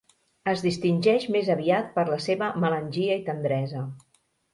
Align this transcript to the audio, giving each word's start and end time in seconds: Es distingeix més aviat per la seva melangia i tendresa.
Es 0.51 0.61
distingeix 0.67 1.27
més 1.35 1.51
aviat 1.55 1.91
per 1.97 2.05
la 2.13 2.17
seva 2.29 2.47
melangia 2.63 3.19
i 3.21 3.27
tendresa. 3.29 3.83